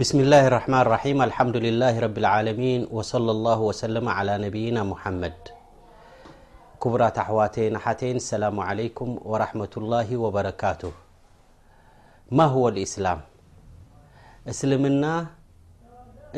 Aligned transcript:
بስماله 0.00 0.40
الرحማن 0.50 0.84
ريم 0.92 1.20
لله 1.66 1.94
عمي 2.04 2.72
صى 3.10 3.16
الله 3.38 3.58
وسل 3.68 3.96
على 4.16 4.34
مመድ 4.42 5.38
كቡራ 6.82 7.02
ኣحዋت 7.22 7.54
سلم 8.32 8.56
عليك 8.68 8.98
ورمة 9.32 9.74
الله 9.80 10.08
وبرካ 10.24 10.62
ማ 12.36 12.38
هو 12.54 12.64
الإسላم 12.72 13.20
እسلمና 14.52 15.04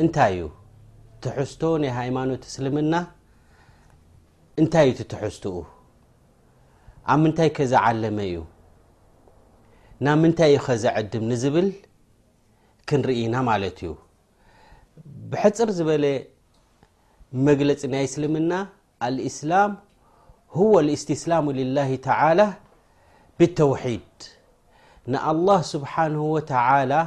እንታይ 0.03 0.31
እዩ 0.35 0.41
ትሕዝቶ 1.23 1.61
ና 1.83 1.85
ሃيማኖት 1.99 2.41
እسلምና 2.49 2.93
እንታይ 4.61 4.87
ዩ 4.89 4.91
ትሕዝኡ 5.11 5.55
ኣብ 7.11 7.19
ምንታይ 7.23 7.49
ከዘعለመ 7.57 8.17
እዩ 8.29 8.35
ና 10.05 10.07
ምንታይ 10.23 10.51
ዩ 10.55 10.59
ዘድም 10.85 11.27
ዝብል 11.43 11.69
ንና 13.01 13.35
ማ 13.47 13.55
እዩ 13.69 13.87
ብሕፅር 15.31 15.69
ዝበለ 15.77 16.05
መግለፂ 17.47 17.81
ናይ 17.93 18.03
እስልምና 18.09 18.51
اإسላም 19.07 19.71
هو 20.57 20.73
الاስትስላሙ 20.83 21.45
لله 21.59 21.89
على 22.19 22.45
ብلተوሒيድ 23.37 24.17
ንኣلله 25.11 25.59
ስብሓنه 25.73 26.23
وተعلى 26.35 27.01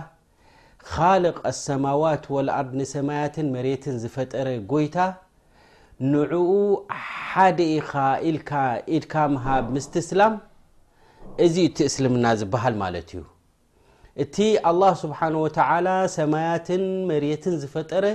ካልق 0.93 1.37
الሰማዋት 1.51 2.25
ولኣርድ 2.35 2.73
ንሰማያትን 2.81 3.47
መሬትን 3.55 3.97
ዝፈጠረ 4.03 4.49
ጎይታ 4.73 4.97
ንዕኡ 6.13 6.43
ሓደ 7.33 7.59
ኢኻ 7.79 7.91
ኢል 8.29 8.39
ኢድካ 8.97 9.15
ሃ 9.45 9.47
ምስትስላም 9.75 10.35
እዚ 11.45 11.55
እቲ 11.69 11.77
እስልምና 11.91 12.25
ዝበሃል 12.41 12.75
ማለት 12.85 13.09
እዩ 13.15 13.21
እቲ 14.23 14.37
ኣه 14.71 14.91
ስብሓ 15.03 15.19
ወ 15.43 15.49
ሰማያትን 16.17 16.83
መርትን 17.09 17.55
ዝፈጠረ 17.63 18.07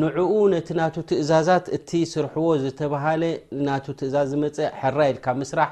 ንዕኡ 0.00 0.32
ነቲ 0.52 0.68
ና 0.78 0.80
ትእዛዛት 1.10 1.66
እቲ 1.76 1.90
ስርሕዎ 2.12 2.46
ዝተብሃለ 2.62 3.22
ና 3.66 3.68
ትእዛዝ 4.00 4.26
ዝመፅ 4.32 4.56
ሕራ 4.80 4.98
ኢልካ 5.12 5.26
ስራሕ 5.50 5.70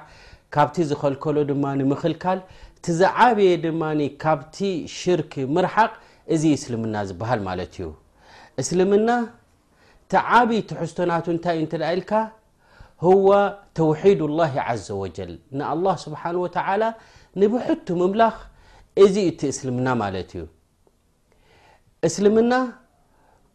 ካብቲ 0.55 0.77
ዝኸልከሎ 0.91 1.37
ድማ 1.51 1.65
ምኽልካል 1.93 2.41
እቲ 2.79 2.85
ዝዓብየ 3.01 3.51
ድማ 3.65 3.83
ካብቲ 4.23 4.57
ሽርክ 4.99 5.33
ምርሓቅ 5.55 5.93
እዚ 6.35 6.43
እስልምና 6.59 6.95
ዝበሃል 7.09 7.41
ማለት 7.49 7.73
እዩ 7.77 7.89
እስልምና 8.61 9.09
ቲዓብይ 10.13 10.61
ትሕዝቶ 10.71 10.99
ናቱ 11.13 11.27
እንታ 11.37 11.87
ኢልካ 11.95 12.13
ህ 13.05 13.09
ተውሒድ 13.79 14.21
لላ 14.33 14.41
ዘ 14.87 14.89
ወጀል 15.05 15.33
ንኣ 15.61 15.71
ስብሓ 16.05 16.23
ተ 16.59 16.59
ንብሕቱ 17.41 17.87
ምላ 18.03 18.21
እዚ 19.05 19.17
እቲ 19.31 19.41
እስልምና 19.53 19.89
ማለት 20.03 20.29
እዩ 20.35 20.43
እስልምና 22.09 22.53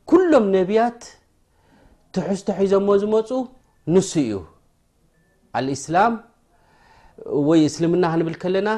ኩሎም 0.10 0.46
ነቢያት 0.58 1.02
ትሕዝቶ 2.16 2.48
ሒዞሞ 2.60 2.88
ዝመፁ 3.04 3.30
ንሱ 3.94 4.12
እዩ 4.26 4.34
ኣልእስላም 5.60 6.14
ወይ 7.48 7.60
እስልምና 7.70 8.04
ክንብል 8.14 8.36
ከለና 8.44 8.70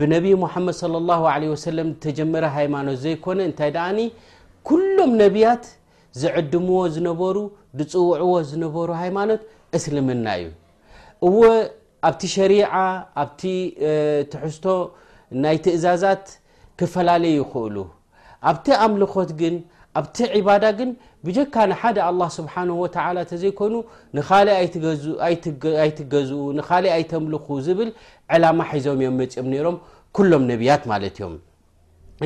ብነብ 0.00 0.24
ሙሓመድ 0.44 0.76
ለ 0.92 1.00
ላ 1.08 1.16
ለ 1.42 1.50
ወሰለም 1.54 1.88
ዝተጀመረ 1.94 2.44
ሃይማኖት 2.58 2.96
ዘይኮነ 3.04 3.38
እንታይ 3.48 3.70
ደኣኒ 3.76 3.98
ኩሎም 4.68 5.10
ነብያት 5.22 5.64
ዝዕድምዎ 6.20 6.78
ዝነበሩ 6.94 7.36
ዝፅውዕዎ 7.78 8.32
ዝነበሩ 8.50 8.88
ሃይማኖት 9.02 9.42
እስልምና 9.78 10.26
እዩ 10.38 10.48
እወ 11.28 11.40
ኣብቲ 12.08 12.22
ሸሪዓ 12.36 12.70
ኣብቲ 13.22 13.42
ትሕዝቶ 14.32 14.66
ናይ 15.42 15.56
ትእዛዛት 15.64 16.24
ክፈላለዩ 16.78 17.34
ይክእሉ 17.42 17.76
ኣብቲ 18.50 18.66
ኣምልኮት 18.84 19.30
ግን 19.40 19.54
ኣብቲ 19.98 20.16
ዕባዳ 20.38 20.64
ግን 20.78 20.90
ብጀካ 21.26 21.54
ንሓደ 21.72 21.96
ኣላه 22.08 22.28
ስብሓ 22.38 22.54
ወተላ 22.82 23.16
ተዘይኮኑ 23.30 23.74
ንካሊእ 24.16 24.56
ኣይትገዝኡ 25.84 26.40
ንካሊእ 26.58 26.92
ኣይተምልኩ 26.96 27.46
ዝብል 27.66 27.90
ዕላማ 28.34 28.60
ሒዞም 28.72 28.98
እዮም 29.02 29.16
መፅኦም 29.20 29.46
ነሮም 29.52 29.76
ኩሎም 30.16 30.42
ነቢያት 30.50 30.82
ማለት 30.92 31.14
እዮም 31.18 31.34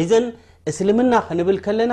እዘን 0.03 0.27
እስልምና 0.71 1.13
ክንብል 1.29 1.59
ከለና 1.65 1.93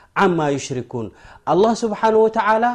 ዓማ 0.19 0.39
ዩሽሪኩን 0.55 1.07
ኣላه 1.51 1.71
ስብሓን 1.81 2.15
ወተዓላ 2.25 2.65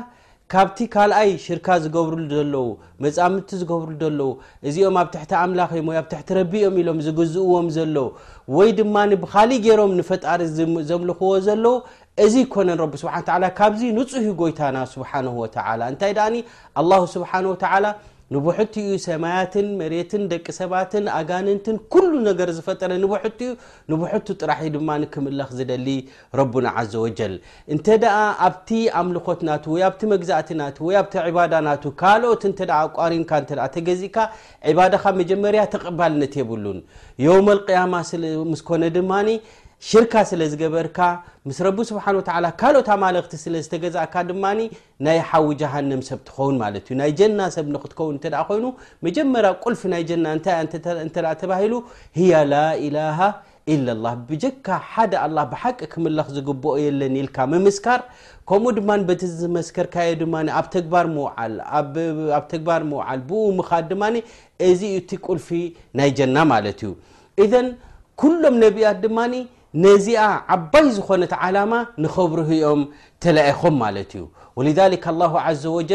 ካብቲ 0.53 0.79
ካልኣይ 0.95 1.31
ሽርካ 1.45 1.67
ዝገብሩ 1.85 2.17
ዘለዉ 2.33 2.67
መፃምቲ 3.05 3.49
ዝገብሩ 3.61 3.89
ዘለዉ 4.03 4.29
እዚኦም 4.69 4.97
ኣብ 5.01 5.09
ትሕቲ 5.15 5.33
ኣምላኽእዮም 5.45 5.89
ወይ 5.91 5.97
ኣብ 6.01 6.07
ትሕቲ 6.13 6.29
ረቢኦም 6.39 6.77
ኢሎም 6.81 6.99
ዝግዝእዎም 7.07 7.69
ዘለዉ 7.77 8.07
ወይ 8.57 8.71
ድማ 8.79 8.95
ብካሊእ 9.23 9.63
ገይሮም 9.67 9.93
ንፈጣሪ 10.01 10.41
ዘምልኽዎ 10.91 11.33
ዘለዉ 11.47 11.75
እዚ 12.25 12.35
ይኮነን 12.45 12.79
ረቢ 12.83 12.93
ስሓ 13.03 13.15
ካብዚ 13.59 13.81
ንፁህ 13.99 14.27
ጎይታና 14.43 14.77
ስብሓ 14.95 15.11
ወተላ 15.41 15.81
እንታይ 15.93 16.13
ድኣኒ 16.19 16.37
ኣ 16.83 16.85
ስብሓ 17.17 17.33
ተላ 17.65 17.85
ንቡሕቲ 18.35 18.75
ዩ 18.87 18.93
ሰማያትን 19.09 19.67
መሬትን 19.81 20.23
ደቂ 20.31 20.47
ሰባትን 20.61 21.05
ኣጋንንትን 21.19 21.77
ኩሉ 21.93 22.11
ነገር 22.29 22.49
ዝፈጠረ 22.57 22.91
ንቲዩ 23.03 23.51
ንቡሕቱ 23.91 24.27
ጥራሕ 24.41 24.61
ድማ 24.75 24.89
ክምለክ 25.15 25.51
ዝደሊ 25.59 25.87
ረቡና 26.41 26.67
ዘ 26.93 27.03
ወጀል 27.05 27.35
እንተ 27.75 27.87
ኣብቲ 28.47 28.71
ኣምልኮት 29.01 29.41
ና 29.49 29.59
ወ 29.75 29.85
ኣብቲ 29.89 30.01
መግዛእቲ 30.15 30.51
ና 30.61 30.65
ወ 30.89 30.97
ኣብቲ 31.03 31.15
ባዳ 31.37 31.53
ና 31.69 31.75
ካልኦት 32.03 32.43
ኣቋሪንካ 32.81 33.31
ተገዚእካ 33.77 34.19
ባዳካ 34.79 35.05
መጀመርያ 35.21 35.63
ተቐባልነት 35.77 36.35
የብሉን 36.43 36.81
ዮም 37.27 37.47
ያማ 37.79 37.95
ምስኮነ 38.53 38.83
ድማ 38.99 39.13
ሽርካ 39.89 40.15
ስለዝገበርካ 40.29 40.99
ምስ 41.49 41.59
ረ 41.67 41.71
ስ 41.89 41.95
ካልኦት 42.61 42.89
ማክቲ 43.03 43.35
ስለዝገዛእካ 43.43 44.15
ድማ 44.29 44.45
ናይ 45.07 45.19
ሓዊ 45.31 45.49
ጀሃንም 45.61 46.01
ሰብ 46.09 46.21
ትከን 46.29 46.57
ናይ 47.01 47.11
ጀና 47.19 47.39
ሰብ 47.57 47.67
ንከን 47.75 48.15
ይኑ 48.57 48.65
መጀመ 49.07 49.35
ልፊ 49.73 49.83
ናይ 49.95 50.03
ና 50.25 51.35
ላላ 52.57 53.91
ላ 54.03 54.17
ካ 54.67 54.77
ሓደ 54.91 55.15
ሓቂ 55.63 55.79
ክምለ 55.93 56.19
ዝግብኦ 56.35 56.73
የለን 56.85 57.15
ልካ 57.27 57.37
ምስካር 57.53 58.01
ከምኡ 58.49 58.73
ድማ 58.77 58.91
ቲ 59.21 59.29
ዝመስከርካ 59.41 59.97
ድማ 60.21 60.35
ኣብ 60.59 61.95
ግባር 62.55 62.83
ል 63.17 63.23
ብምካ 63.31 63.71
ማ 64.03 64.09
እዚ 64.69 64.83
ቲ 65.13 65.21
ልፊ 65.39 65.49
ናይ 66.01 66.11
ጀና 66.21 66.37
ማ 66.53 66.61
እዩሎምያ 68.27 68.89
ነዚኣ 69.85 70.21
ዓባይ 70.55 70.87
ዝኮነት 70.97 71.33
ዓላማ 71.45 71.73
ንከብርህኦም 72.03 72.81
ተላአኹም 73.23 73.75
ማለት 73.85 74.13
እዩ 74.59 74.69
ذ 74.79 74.81
ه 75.45 75.49
ዘ 75.63 75.65
وጀ 75.79 75.91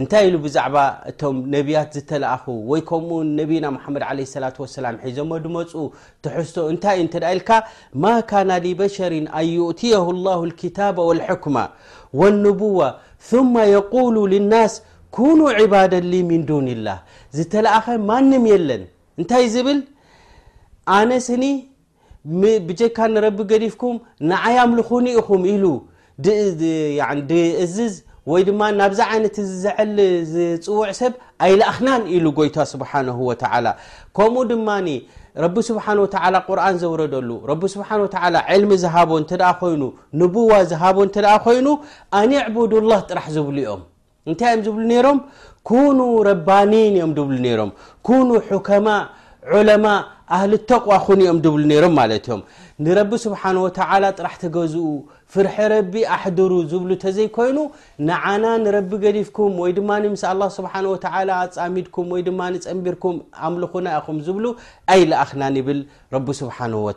እንታይ 0.00 0.22
ኢሉ 0.28 0.34
ብዛዕባ 0.44 0.76
እቶም 1.10 1.36
ነብያት 1.52 1.88
ዝተለኣኹ 1.96 2.44
ወይ 2.70 2.80
ከምኡ 2.88 3.18
ነብና 3.38 3.66
ሓመድ 3.84 4.02
ለ 4.16 4.20
ላة 4.44 4.56
وሰላም 4.62 4.96
ሒዞ 5.08 5.16
ድመፁ 5.44 5.70
ተሕዝቶ 6.24 6.56
እንታይእዩ 6.72 7.06
እ 7.28 7.30
ኢልካ 7.34 7.50
ማ 8.02 8.12
ካና 8.30 8.50
لበሸር 8.64 9.12
ኣን 9.36 9.48
ይእትያ 9.56 9.94
الላه 10.14 10.38
الክታባ 10.48 10.96
ولሕክመ 11.08 11.56
والንቡዋ 12.18 12.78
ثማ 13.30 13.54
የقوሉ 13.76 14.16
لናስ 14.32 14.72
ኩኑ 15.16 15.40
ዕባድ 15.60 15.92
ምን 16.30 16.42
ዱን 16.48 16.66
ላህ 16.86 16.98
ዝተለአኸ 17.36 17.86
ማንም 18.10 18.44
የለን 18.52 18.82
እንታይ 19.20 19.44
ዝብል 19.54 19.78
ኣነስኒ 20.96 21.44
ብጀካ 22.68 22.98
ንረቢ 23.14 23.38
ገዲፍኩም 23.50 23.96
ንዓያምልኹኒ 24.30 25.06
ኢኹም 25.20 25.42
ኢሉ 25.52 25.64
እዝዝ 27.64 27.94
ወይ 28.30 28.42
ድማ 28.46 28.60
ናብዛ 28.78 29.00
ዓይነት 29.14 29.36
ዘ 29.62 29.66
ዝፅውዕ 30.30 30.88
ሰብ 31.00 31.12
ኣይላእክናን 31.46 32.02
ኢሉ 32.14 32.24
ጎይታ 32.38 32.56
ስብሓه 32.72 33.00
ላ 33.64 33.68
ከምኡ 34.16 34.40
ድማ 34.52 34.68
ረቢ 35.44 35.56
ስብሓ 35.68 35.84
ቁርን 36.48 36.76
ዘውረደሉ 36.82 37.30
ረ 37.50 37.54
ስሓ 37.74 37.88
ልሚ 38.62 38.70
ዝሃቦ 38.84 39.10
ተ 39.32 39.36
ኮይኑ 39.60 39.82
ንቡዋ 40.20 40.50
ዝሃቦ 40.70 40.98
እ 41.08 41.34
ኮይኑ 41.46 41.66
ኣንዕቡድلላه 42.20 43.00
ጥራሕ 43.10 43.26
ዝብሉ 43.36 43.56
ኦም 43.74 43.82
እንታይ 44.28 44.50
እዮም 44.54 44.64
ዝብሉ 44.66 44.82
ነሮም 44.92 45.18
ኩኑ 45.70 45.98
ረባኒን 46.28 46.94
እዮም 46.98 47.12
ብሉ 47.18 47.42
ሮም 47.60 47.70
ኑ 48.28 48.58
ከማ 48.68 48.88
ለማ 49.70 49.86
ኣህሊ 50.36 50.52
ተقዋ 50.70 50.92
ን 51.18 51.26
ኦም 51.30 51.38
ድብሉ 51.44 51.62
ነሮም 51.72 51.92
ማለ 51.98 52.12
ዮም 52.28 52.40
ንረቢ 52.84 53.10
ስብሓه 53.24 53.50
و 53.64 53.68
ጥራሕቲ 53.78 54.42
ገዝኡ 54.56 54.86
ፍርሒ 55.32 55.56
ረቢ 55.72 55.92
ኣሕድሩ 56.14 56.52
ዝብሉ 56.70 56.90
ተዘይኮይኑ 57.04 57.58
ንዓና 58.08 58.44
ንረቢ 58.64 58.90
ገዲፍኩም 59.04 59.54
ወይ 59.62 59.70
ድማ 59.78 59.90
ምስ 60.14 60.24
ه 60.30 60.50
ስሓه 60.56 60.84
و 60.92 60.96
ኣጻሚድኩም 61.46 62.08
ወይ 62.14 62.22
ድማፀንቢርኩም 62.28 63.16
ኣምልኹና 63.48 63.86
ኢኹም 63.98 64.18
ዝብሉ 64.28 64.44
ኣይለኣክና 64.94 65.42
ብል 65.68 65.80
ረቢ 66.14 66.26
ስብሓنه 66.42 66.80
و 66.88 66.90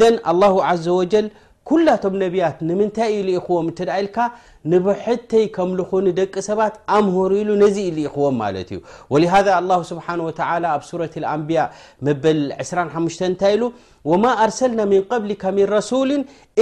ذ 0.00 0.02
لله 0.32 0.56
ዘ 0.84 0.86
وج 1.00 1.14
ኩላቶም 1.70 2.14
نቢያት 2.22 2.58
ንምንታይ 2.68 3.08
ዩ 3.14 3.20
لኢኽዎም 3.28 3.68
ኢልካ 4.00 4.16
ንبሕተይ 4.72 5.44
ከም 5.56 5.70
ዝኾن 5.78 6.06
ደቂ 6.18 6.34
ሰባት 6.48 6.74
ኣምهሩ 6.96 7.30
ኢሉ 7.42 7.50
ነዚ 7.62 7.76
لኢኽዎም 7.96 8.38
ለት 8.54 8.70
እዩ 8.74 8.80
ولሃذا 9.12 9.52
الله 9.60 9.80
سبሓنه 9.90 10.24
و 10.28 10.32
ኣብ 10.74 10.82
ሱረة 10.90 11.14
الአንبያء 11.22 11.68
በል 12.22 12.40
25 12.62 13.28
እንታይ 13.30 13.54
ሉ 13.60 13.62
وማا 14.10 14.32
ኣርسلና 14.44 14.80
من 14.92 15.00
قبلك 15.12 15.42
من 15.56 15.66
رسول 15.78 16.10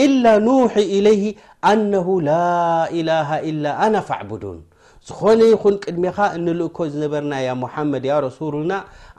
إلا 0.05 0.33
نوحي 0.47 0.85
إليه 0.97 1.25
አنه 1.71 2.07
لا 2.31 2.53
اله 2.99 3.29
إل 3.49 3.65
ن 3.95 3.97
فعبدون 4.09 4.59
ዝኾነ 5.09 5.41
ይኹን 5.53 5.75
ቅድሜኻ 5.85 6.17
እንልእ 6.37 6.69
ኮ 6.77 6.85
ዝነበርና 6.93 7.33
ያ 7.47 7.51
ሙሓመድ 7.63 8.05
ያ 8.11 8.15
ረሱሉና 8.25 8.73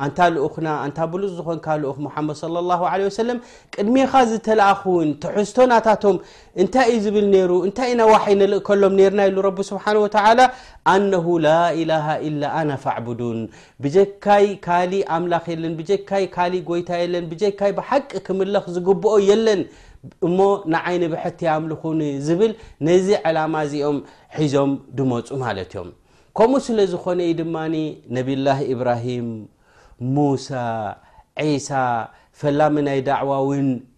ኣንታ 0.06 0.20
ልኡክና 0.36 0.68
እንታ 0.86 0.98
ብሉፅ 1.14 1.32
ዝኮንካብ 1.38 1.78
ልኡክ 1.84 1.98
ሙሓመድ 2.06 2.36
صለ 2.44 2.56
ላሁ 2.70 2.82
ዓለه 2.92 3.06
ወሰለም 3.10 3.40
ቅድሚካ 3.76 4.14
ዝተለኣኽውን 4.30 5.10
ትሕዝቶ 5.24 5.58
ናታቶም 5.72 6.18
እንታይ 6.62 6.86
እዩ 6.90 6.98
ዝብል 7.06 7.26
ነይሩ 7.32 7.52
እንታይ 7.68 7.90
እ 7.94 7.96
ናዋሓይ 8.00 8.34
ንልእ 8.42 8.60
ከሎም 8.68 8.94
ነርና 9.00 9.22
ይሉ 9.28 9.38
ረብ 9.46 9.58
ስብሓን 9.70 9.98
ወተላ 10.04 10.40
ኣነሁ 10.92 11.26
ላ 11.46 11.50
ኢላሃ 11.80 12.06
ኢላ 12.28 12.42
ኣና 12.60 12.70
ፋዕቡዱን 12.84 13.40
ብጀካይ 13.84 14.48
ካሊእ 14.66 15.04
ኣምላኽ 15.16 15.46
የለን 15.54 15.74
ብጀካይ 15.80 16.26
ካሊእ 16.36 16.64
ጎይታ 16.70 16.90
የለን 17.02 17.26
ብጀካይ 17.32 17.72
ብሓቂ 17.80 18.12
ክምለኽ 18.28 18.66
ዝግብኦ 18.76 19.14
የለን 19.30 19.64
እሞ 20.28 20.40
ንዓይኒ 20.76 21.04
ብሐቲ 21.14 21.40
ያምልኹን 21.52 22.00
ዝብል 22.28 22.54
ነዚ 22.90 23.08
ዕላማ 23.30 23.54
እዚኦም 23.68 24.00
ሒዞም 24.40 24.74
ድመፁ 25.00 25.28
ማለት 25.46 25.72
እዮም 25.76 25.90
ከምኡ 26.38 26.62
ስለ 26.68 26.80
ዝኾነ 26.94 27.20
እዩ 27.30 27.36
ድማኒ 27.42 27.76
ነብላ 28.16 28.48
ኢብራሂም 28.76 29.28
ሙሳ 30.16 30.50
ዒሳ 31.50 31.72
فላ 32.40 32.60
ናይ 32.88 33.00
ዳعዋ 33.10 33.30
ው 33.50 33.52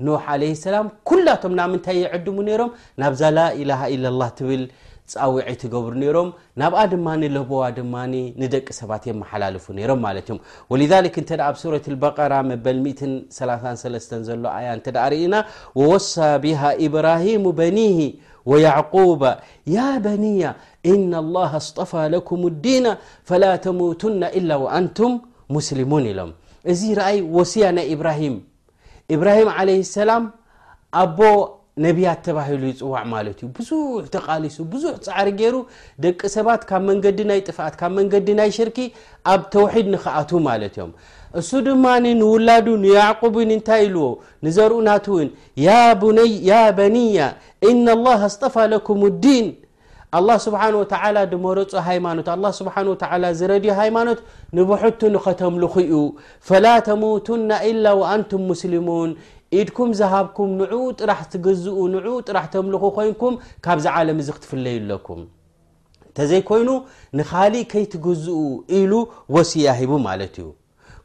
ኖح 0.07 0.23
عليه 0.33 0.51
لسላ 0.57 0.75
ኩላቶ 1.09 1.43
ና 1.59 1.61
ምንታይ 1.71 1.97
የድሙ 2.03 2.37
ሮም 2.61 2.69
ናብዛ 3.01 3.21
ላاله 3.37 3.79
ل 4.01 4.03
الل 4.11 4.21
ትብል 4.37 4.63
ውዐ 5.33 5.47
ገብሩ 5.73 5.95
ሮም 6.17 6.29
ናብኣ 6.61 6.79
ድማ 6.93 7.07
ለቦዋ 7.35 7.61
ድማ 7.77 7.93
ንደቂ 8.41 8.67
ሰባት 8.79 9.03
የمሓላልፉ 9.09 9.65
ሮም 9.91 9.99
ولذ 10.71 10.91
ኣብ 11.49 11.55
ረة 11.73 12.17
ራ 12.33 12.35
በ 12.65 14.05
ዘሎ 14.29 14.43
ያ 14.67 14.69
ኢና 15.23 15.35
ووصى 15.79 16.29
به 16.43 16.61
إብራهሙ 16.87 17.43
بنه 17.59 17.99
وعقوب 18.51 19.21
ي 19.75 19.77
بنያ 20.05 20.45
إن 20.93 21.11
الله 21.23 21.51
اصطፋى 21.61 22.03
لكم 22.15 22.39
الዲيና 22.51 22.85
فلا 23.27 23.51
ተموتن 23.65 24.21
إل 24.37 24.49
وأንቱም 24.63 25.11
مسلሙوን 25.55 26.05
ኢሎም 26.11 26.31
እዚ 26.71 26.81
ረአይ 26.99 27.17
ወሲያ 27.35 27.65
ናይ 27.77 27.85
ኢብራሂም 27.95 28.35
ኢብራሂም 29.15 29.49
ዓለ 29.57 29.69
ሰላም 29.97 30.23
ኣቦ 31.03 31.19
ነቢያት 31.85 32.19
ተባሂሉ 32.25 32.61
ይፅዋዕ 32.69 33.03
ማለት 33.13 33.37
እዩ 33.41 33.47
ብዙሕ 33.57 34.05
ተቃሊሱ 34.15 34.57
ብዙሕ 34.73 34.93
ፀዕሪ 35.07 35.29
ገይሩ 35.39 35.55
ደቂ 36.03 36.19
ሰባት 36.35 36.61
ካብ 36.69 36.81
መንገዲ 36.89 37.19
ናይ 37.29 37.39
ጥፍአት 37.47 37.75
ካብ 37.81 37.91
መንገዲ 37.99 38.27
ናይ 38.39 38.49
ሽርኪ 38.57 38.77
ኣብ 39.33 39.41
ተውሒድ 39.55 39.87
ንክኣት 39.93 40.31
ማለት 40.47 40.73
እዮም 40.77 40.91
እሱ 41.39 41.49
ድማኒ 41.67 42.05
ንውላዱ 42.21 42.65
ንያዕقብ 42.85 43.35
እንታይ 43.45 43.81
ኢልዎ 43.87 44.07
ንዘርኡናት 44.47 45.07
ውን 45.15 45.29
ያ 45.67 46.57
በኒያ 46.79 47.19
ኢና 47.69 47.85
لላሃ 47.99 48.21
ኣስጠፋ 48.31 48.55
ለኩም 48.73 49.01
ዲን 49.25 49.45
ኣላه 50.15 50.37
ስብሓነ 50.45 50.73
ወተላ 50.81 51.17
ድመረፁ 51.31 51.71
ሃይማኖት 51.87 52.27
ኣ 52.33 52.49
ስብሓ 52.59 52.75
ወተላ 52.89 53.23
ዝረድዮ 53.39 53.71
ሃይማኖት 53.79 54.19
ንብሕቱ 54.57 55.01
ንኸተምልኹ 55.15 55.73
እኡ 55.87 56.03
ፈላ 56.47 56.65
ተሙቱና 56.87 57.49
ኢላ 57.69 57.85
ወኣንቱም 58.01 58.43
ሙስሊሙን 58.51 59.09
ኢድኩም 59.61 59.89
ዝሃብኩም 60.01 60.51
ንዑኡ 60.61 60.85
ጥራሕ 60.99 61.19
ትግዝኡ 61.33 61.77
ንዑኡ 61.95 62.15
ጥራሕ 62.27 62.45
ተምልኹ 62.55 62.83
ኮይንኩም 62.99 63.35
ካብዚ 63.67 63.85
ዓለም 63.97 64.21
እዚ 64.23 64.29
ክትፍለይ 64.37 64.77
ኣለኩም 64.83 65.19
እንተዘይኮይኑ 66.09 66.69
ንኻሊእ 67.19 67.67
ከይትግዝኡ 67.73 68.37
ኢሉ 68.79 68.93
ወሲያ 69.37 69.75
ሂቡ 69.81 69.91
ማለት 70.07 70.35
እዩ 70.41 70.47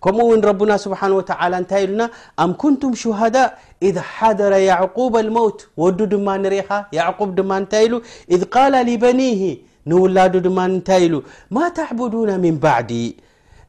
كمو 0.05 0.23
ون 0.35 0.41
ربنا 0.51 0.77
سبحانه 0.87 1.17
وتعالى 1.21 1.57
نت 1.63 1.73
لن 1.89 2.01
ام 2.43 2.51
كنتم 2.63 2.91
شهداء 3.05 3.49
إذ 3.89 3.97
حضر 4.15 4.53
يعقوب 4.71 5.15
الموت 5.25 5.59
ودو 5.83 6.05
دما 6.13 6.35
نريحة 6.45 6.79
يعقوب 6.99 7.35
دما 7.39 7.57
تلو 7.73 7.97
إذ 8.35 8.41
قال 8.55 8.73
لبنيه 8.89 9.43
نولادو 9.91 10.39
دما 10.47 10.65
نتل 10.75 11.13
ما 11.57 11.65
تعبدون 11.79 12.41
من 12.41 12.55
بعدي 12.67 13.07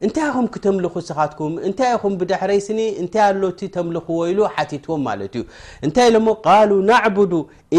እታይ 0.06 0.28
ተل 0.64 0.86
ሰካትም 1.08 1.52
ታይ 1.80 1.92
ድحረ 2.30 2.50
ኣ 2.60 3.30
ل 3.40 3.42
ትዎም 3.60 3.92
ዩ 4.38 4.46
ታይ 5.96 6.08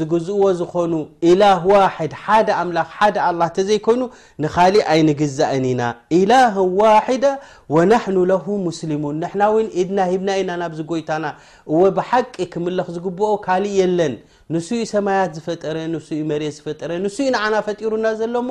ዝግዝእዎ 0.00 0.46
ዝኾኑ 0.60 0.92
ኢላሃ 1.30 1.62
ዋድ 1.82 2.12
ሓደ 2.24 2.48
ኣምላክ 2.60 2.88
ሓደ 2.98 3.16
ኣላ 3.28 3.40
እተዘይኮይኑ 3.50 4.02
ንኻሊእ 4.42 4.84
ኣይንግዛእን 4.92 5.64
ኢና 5.70 5.82
ኢላሃ 6.18 6.54
ዋሕዳ 6.80 7.24
ወናሕኑ 7.74 8.16
ለሁ 8.32 8.46
ሙስሊሙን 8.68 9.16
ንሕና 9.22 9.42
ውን 9.54 9.68
ኢድና 9.82 9.98
ሂብና 10.10 10.28
ኢና 10.42 10.50
ናብዚ 10.62 10.80
ጎይታና 10.92 11.24
እወ 11.72 11.80
ብሓቂ 11.98 12.34
ክምልኽ 12.54 12.88
ዝግብኦ 12.96 13.30
ካሊእ 13.46 13.76
የለን 13.80 14.14
ንስኡ 14.54 14.80
ሰማያት 14.94 15.30
ዝፈጠረ 15.38 15.76
ንስኡ 15.94 16.18
መሬት 16.30 16.54
ዝፈጠረ 16.58 16.90
ንስኡ 17.04 17.26
ንዓና 17.34 17.54
ፈጢሩና 17.68 18.06
ዘሎ 18.20 18.34
ሞ 18.48 18.50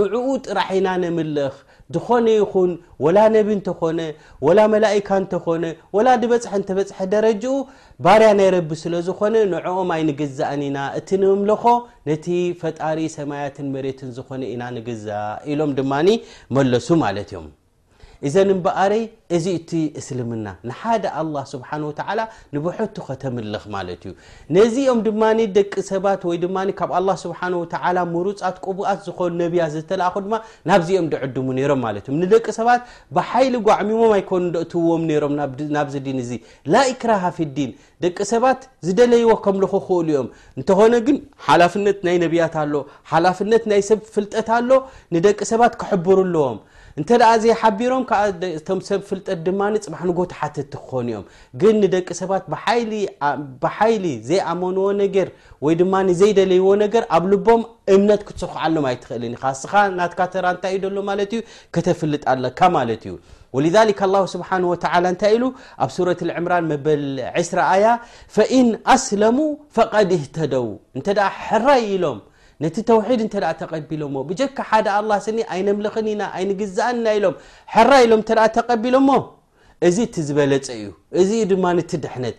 ንዕኡ 0.00 0.26
ጥራሕኢና 0.46 0.88
ንምልእኽ 1.04 1.54
ዝኾነ 1.94 2.26
ይኹን 2.38 2.70
ወላ 3.04 3.18
ነቢ 3.36 3.48
እንተኾነ 3.58 4.00
ወላ 4.46 4.58
መላኢካ 4.74 5.08
እንተኾነ 5.22 5.64
ወላ 5.96 6.08
ድበፅሐ 6.22 6.52
እንተበፅሐ 6.60 6.98
ደረጅኡ 7.14 7.52
ባርያ 8.06 8.28
ናይረቢ 8.40 8.70
ስለዝኮነ 8.82 9.34
ንዕኦም 9.54 9.90
ይ 10.00 10.04
ንግዝእንኢና 10.10 10.78
እቲ 11.00 11.08
ንምልኮ 11.22 11.64
ነቲ 12.10 12.26
ፈጣሪ 12.62 12.98
ሰማያትን 13.18 13.66
መሬትን 13.76 14.10
ዝኾነ 14.18 14.42
ኢና 14.54 14.62
ንግዛ 14.78 15.06
ኢሎም 15.54 15.72
ድማኒ 15.80 16.08
መለሱ 16.58 16.88
ማለት 17.06 17.30
እዮም 17.32 17.48
እዘን 18.28 18.48
እምበኣረይ 18.54 19.02
እዚ 19.36 19.46
እቲ 19.58 19.70
እስልምና 20.00 20.46
ንሓደ 20.68 21.04
ኣላ 21.20 21.36
ስብሓን 21.52 21.82
ወተላ 21.88 22.20
ንብሕቱ 22.54 22.96
ከተምልኽ 23.06 23.64
ማለት 23.74 24.02
እዩ 24.08 24.12
ነዚኦም 24.56 24.98
ድማ 25.06 25.22
ደቂ 25.56 25.72
ሰባት 25.90 26.22
ወይድማ 26.28 26.56
ካብ 26.80 26.90
ኣ 26.98 27.16
ስብሓወላ 27.24 27.98
ምሩፃት 28.12 28.56
ቁቡኣት 28.66 29.00
ዝኮኑ 29.06 29.32
ነብያት 29.42 29.72
ዝተለኣኹ 29.76 30.14
ድማ 30.26 30.34
ናብዚኦም 30.70 31.06
ድዕድሙ 31.14 31.46
ነይሮም 31.58 31.80
ማለት 31.86 32.04
እዩ 32.10 32.16
ንደቂ 32.22 32.46
ሰባት 32.60 32.82
ብሓይሊ 33.18 33.54
ጓዕሚሞም 33.68 34.12
ኣይኮኑ 34.20 34.44
ደእትውዎም 34.56 35.06
ሮም 35.24 35.34
ናብዚድን 35.78 36.20
እዚ 36.24 36.30
ላ 36.74 36.84
ክራሃ 37.02 37.24
ፊ 37.38 37.50
ዲን 37.56 37.72
ደቂ 38.06 38.16
ሰባት 38.32 38.60
ዝደለይዎ 38.86 39.32
ከምልኩክእሉ 39.46 40.06
እዮም 40.12 40.28
እንተኾነ 40.58 40.94
ግን 41.08 41.18
ሓላፍነት 41.48 41.98
ናይ 42.08 42.16
ነብያት 42.26 42.54
ኣሎ 42.62 42.72
ሓላፍነት 43.14 43.66
ናይ 43.72 43.82
ሰብ 43.90 44.00
ፍልጠት 44.14 44.48
ኣሎ 44.58 44.70
ንደቂ 45.16 45.38
ሰባት 45.52 45.74
ክሕብርኣለዎም 45.82 46.56
እንተ 47.00 47.10
ኣ 47.28 47.34
ዘይሓቢሮም 47.42 48.02
ዓ 48.18 48.22
እቶም 48.58 48.80
ሰብ 48.88 49.00
ፍልጠት 49.08 49.38
ድማ 49.46 49.60
ፅማሕንጎተሓተቲ 49.84 50.72
ክኾኑ 50.86 51.06
እዮም 51.12 51.22
ግን 51.60 51.76
ንደቂ 51.84 52.08
ሰባት 52.20 52.44
ብሓይሊ 53.62 54.06
ዘይኣመንዎ 54.28 54.84
ነገር 55.02 55.28
ወይ 55.66 55.74
ድማ 55.80 55.94
ዘይደለይዎ 56.22 56.66
ነገር 56.84 57.04
ኣብ 57.18 57.24
ልቦም 57.32 57.62
እምነት 57.94 58.22
ክትስኩዓሎም 58.30 58.86
ኣይትኽእልኒ 58.90 59.32
ካስኻ 59.44 59.72
ናትካ 60.00 60.20
ተራ 60.34 60.46
እንታይ 60.56 60.74
እዩ 60.78 60.90
ሎ 60.96 61.04
ማለት 61.10 61.30
እዩ 61.36 61.40
ከተፍልጥ 61.76 62.24
ለካ 62.46 62.60
ማለት 62.78 63.04
እዩ 63.10 63.14
ወሊሊክ 63.56 63.98
ላሁ 64.14 64.26
ስብሓን 64.34 64.62
ወተላ 64.72 65.04
እንታይ 65.14 65.32
ኢሉ 65.38 65.44
ኣብ 65.84 65.90
ሱረት 65.96 66.20
ልዕምራን 66.28 66.68
መበል 66.72 67.02
20 67.32 67.62
ኣያ 67.72 67.86
ፈኢን 68.36 68.68
ኣስለሙ 68.96 69.38
ፈቀድ 69.78 70.12
እህተደው 70.18 70.68
እንተ 70.98 71.08
ሕራይ 71.46 71.82
ኢሎም 71.96 72.20
ነቲ 72.62 72.76
ተውሒድ 72.88 73.20
እተ 73.26 73.34
ተቐቢሎ 73.60 74.02
ብካ 74.28 74.58
ሓደ 74.70 74.86
ኣ 74.98 75.18
ስኒ 75.26 75.38
ኣይምልኽ 75.54 75.94
ኢና 76.12 76.22
ኣይንግዝእንና 76.38 77.06
ኢሎም 77.18 77.34
ሕራ 77.74 77.90
ኢሎም 78.06 78.20
ተቢሎሞ 78.56 79.08
እዚ 79.88 79.96
እ 80.20 80.24
ዝበለፀ 80.26 80.66
እዩ 80.78 80.90
እዚ 81.20 81.30
ዩ 81.40 81.46
ድማ 81.52 81.64
ድሕነት 82.04 82.36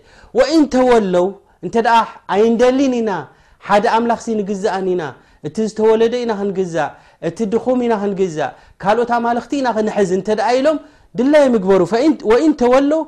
ተወለውእ 0.75 1.32
ኣይንደሊን 2.36 2.94
ኢና 3.00 3.12
ሓደ 3.68 3.86
ኣምላክሲ 3.98 4.27
ንግዝኣንኢና 4.39 5.03
እቲ 5.48 5.58
ዝወለደ 5.74 6.13
ኢና 6.24 6.32
ክግእ 6.42 6.75
እቲ 7.30 7.38
ድኹም 7.53 7.80
ኢና 7.86 7.94
ክግእ 8.03 8.36
ካልኦት 8.84 9.12
ኣክቲ 9.42 9.51
ኢና 9.62 9.70
ክንዝ 9.77 10.12
ኢሎም 10.60 10.80
ድላይ 11.20 11.46
ምግበሩ 11.56 11.82
ን 12.50 12.53
ተወለው 12.62 13.01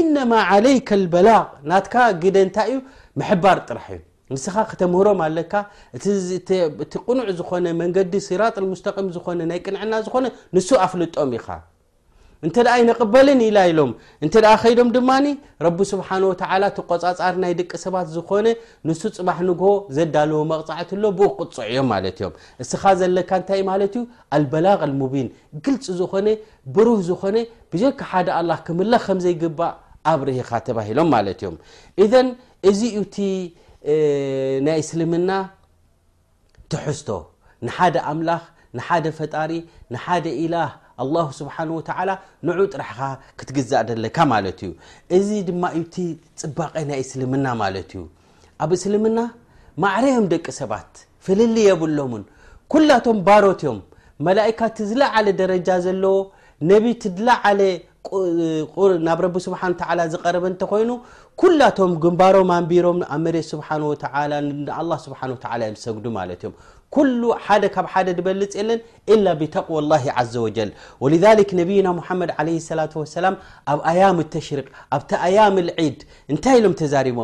ኢነማ 0.00 0.32
ለይ 0.66 0.78
በላቅ 1.14 1.44
ናት 1.72 1.88
ግደ 2.24 2.36
እንታይእዩ 2.48 2.76
ምሕባር 3.20 3.58
ጥራሕ 3.70 3.88
እዩ 3.96 4.02
ንስኻ 4.34 4.54
ክተምህሮም 4.70 5.18
ኣለካ 5.26 5.52
እቲ 5.96 6.48
ቅኑዕ 7.04 7.28
ዝኮነ 7.38 7.66
መንገዲ 7.82 8.12
ሲራጥ 8.28 8.56
ሙስም 8.70 9.06
ዝኮነ 9.16 9.40
ናይ 9.50 9.60
ቅንዕና 9.66 9.92
ዝኮነ 10.06 10.26
ንሱ 10.56 10.68
ኣፍልጦም 10.84 11.30
ኢኻ 11.38 11.46
እንተ 12.46 12.56
ኣ 12.72 12.74
ይንቕበልን 12.80 13.40
ኢላ 13.46 13.58
ኢሎም 13.70 13.92
እንተ 14.24 14.34
ከይዶም 14.62 14.88
ድማ 14.96 15.10
ረቢ 15.66 15.78
ስብሓን 15.92 16.24
ወተላ 16.30 16.62
እቲ 16.72 16.78
ቆፃፃሪ 16.90 17.34
ናይ 17.44 17.52
ደቂ 17.60 17.72
ሰባት 17.84 18.06
ዝኮነ 18.16 18.46
ንሱ 18.88 19.00
ፅባሕ 19.16 19.38
ንግ 19.48 19.62
ዘዳለዎ 19.96 20.40
መቕፃዕትሎ 20.50 21.02
ብኡ 21.20 21.28
ቅፅዕ 21.40 21.64
እዮም 21.72 21.88
ማለት 21.94 22.16
እዮም 22.20 22.34
እስኻ 22.64 22.82
ዘለካ 23.00 23.30
እንታይ 23.40 23.62
ማለት 23.70 23.94
ዩ 23.98 24.02
ኣልበላቅ 24.38 24.80
ሙቢን 25.00 25.28
ግልፂ 25.66 25.86
ዝኮነ 26.00 26.28
ብሩህ 26.76 27.00
ዝኮነ 27.08 27.36
ብካ 27.72 28.00
ሓደ 28.10 28.28
ላ 28.50 28.58
ክምላኽ 28.68 29.04
ከምዘይግባእ 29.10 29.74
ኣብ 30.12 30.20
ርካ 30.28 30.50
ተባሂሎም 30.68 31.10
ማለት 31.16 31.40
እዮም 31.42 31.56
እን 32.04 32.28
እዚዩ 32.70 32.94
ናይ 34.66 34.78
እስልምና 34.84 35.30
ትሕዝቶ 36.72 37.08
ንሓደ 37.66 37.96
ኣምላኽ 38.10 38.42
ንሓደ 38.78 39.06
ፈጣሪ 39.18 39.52
ንሓደ 39.94 40.26
ኢላህ 40.42 40.70
ኣላሁ 41.02 41.26
ስብሓን 41.38 41.68
ወተላ 41.78 42.10
ንዑ 42.46 42.58
ጥራሕኻ 42.74 43.00
ክትግዛእ 43.38 43.84
ዘለካ 43.90 44.16
ማለት 44.32 44.58
እዩ 44.66 44.72
እዚ 45.16 45.28
ድማ 45.48 45.62
እዩቲ 45.78 45.96
ፅባቐ 46.42 46.74
ናይ 46.88 47.00
እስልምና 47.04 47.46
ማለት 47.62 47.90
እዩ 47.96 48.02
ኣብ 48.64 48.70
እስልምና 48.78 49.18
ማዕርዮም 49.84 50.26
ደቂ 50.32 50.46
ሰባት 50.60 50.92
ፈለሊ 51.26 51.56
የብሎን 51.68 52.24
ኩላቶም 52.74 53.18
ባሮት 53.28 53.60
ዮም 53.68 53.78
መላእካት 54.26 54.76
ዝለዓለ 54.90 55.26
ደረጃ 55.40 55.68
ዘለዎ 55.86 56.16
ነቢቲ 56.70 57.02
ዝለዓለ 57.18 57.60
ናብ 59.08 59.20
س 59.44 59.48
و 59.48 59.52
ዝረበ 60.12 60.44
እንኮይኑ 60.50 60.90
ኩላቶም 61.40 61.92
ግንባሮ 62.02 62.36
ንቢሮም 62.50 62.98
ኣመ 63.14 63.26
ه 63.68 63.70
و 63.84 64.20
لله 64.32 65.00
و 65.74 65.80
ሰግዱ 65.84 66.06
ካ 67.74 67.96
ደ 68.08 68.18
በልፅ 68.26 68.52
የለን 68.60 68.80
إ 69.14 69.14
بተقو 69.40 69.74
الله 69.82 70.04
عز 70.18 70.34
وج 70.44 70.58
ولذلك 71.02 71.48
نብና 71.60 71.86
محድ 71.98 72.30
ع 72.38 72.40
لصلة 72.46 72.92
وسላ 73.02 73.26
ኣብ 73.72 73.78
ኣያም 73.92 74.18
التሽرቅ 74.24 74.66
ኣብቲ 74.96 75.10
ኣያም 75.26 75.54
لዒድ 75.68 75.98
እንታይ 76.32 76.56
ሎም 76.64 76.72
ተرም 76.80 77.18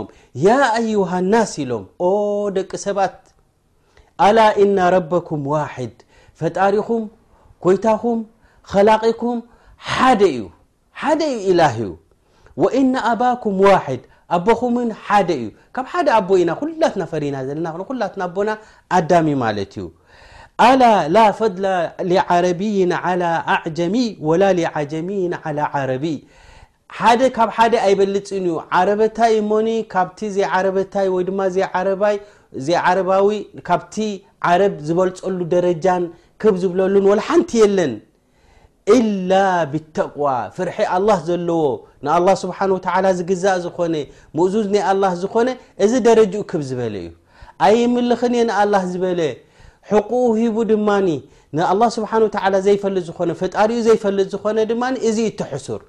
ያ 0.47 0.49
ዩه 0.93 1.11
ናስ 1.33 1.53
ኢሎም 1.63 1.85
ደቂ 2.57 2.71
ሰባት 2.87 3.15
ኣل 4.27 4.39
إن 4.63 4.77
ربኩም 4.97 5.41
ዋድ 5.53 5.95
ፈጣሪኹም 6.41 7.03
ኮይታኩም 7.65 8.19
خላقኩም 8.71 9.39
ሓደ 9.93 10.21
እዩ 10.35 10.43
ሓደ 11.05 11.23
እዩ 11.37 11.39
ኢላህእዩ 11.53 11.91
ወእና 12.63 12.95
ኣባኩም 13.13 13.57
ዋሕድ 13.65 14.03
ኣቦኹምን 14.37 14.91
ሓደ 15.07 15.29
እዩ 15.41 15.47
ካብ 15.77 15.87
ሓደ 15.93 16.07
ኣቦ 16.19 16.29
ኢና 16.43 16.51
ኩላት 16.61 16.95
ና 17.01 17.05
ፈሪና 17.11 17.37
ዘለና 17.49 17.67
ኩላትናኣቦና 17.91 18.51
ኣዳሚ 18.99 19.27
ማለት 19.43 19.73
እዩ 19.81 19.85
ኣላ 20.69 20.83
ላ 21.17 21.25
ፈضላ 21.41 21.67
ሊዓረቢይን 22.11 22.93
ላ 23.23 23.27
አዕጀሚ 23.57 23.97
ወላ 24.29 24.43
ሊዓጀሚይን 24.61 25.35
ላ 25.59 25.69
ዓረቢ 25.81 26.05
ሓደ 27.01 27.21
ካብ 27.37 27.51
ሓደ 27.59 27.75
ኣይበልፅን 27.89 28.47
እዩ 28.51 28.57
ዓረበታይ 28.81 29.37
ሞኒ 29.51 29.69
ካብቲ 29.95 30.21
ዘይዓረበታይ 30.39 31.09
ወይ 31.17 31.25
ድማ 31.29 31.41
ዘይዓረባዊ 32.67 33.29
ካብቲ 33.69 33.95
ዓረብ 34.51 34.75
ዝበልፀሉ 34.89 35.39
ደረጃን 35.57 36.07
ክብ 36.43 36.55
ዝብለሉን 36.65 37.07
ወላሓንቲ 37.13 37.51
የለን 37.63 37.93
ብተዋ 39.73 40.23
ፍርሒ 40.57 40.77
ዘለዎ 41.29 41.63
ን 42.05 42.07
ሓ 42.95 43.13
ዝግዛእ 43.19 43.57
ዝኮነ 43.67 43.95
ዙዝ 44.55 44.67
ይ 44.77 44.85
ዝኾነ 45.23 45.49
እዚ 45.85 45.93
ደረጅኡ 46.09 46.51
ብ 46.61 46.63
ዝበእዩ 46.69 46.95
ኣይምልክ 47.65 48.23
ንኣ 48.33 48.57
ዝበ 48.93 49.05
ሕ 49.89 49.93
ሂቡ 50.37 50.57
ድማ 50.73 50.89
ዘይፈጥ 52.67 52.95
ዝፍጣሪኡ 53.09 53.79
ዘፈጥ 53.89 54.15
ዝ 54.35 54.39
ድ 54.71 54.73
እዚ 55.09 55.19
ትሱር 55.41 55.83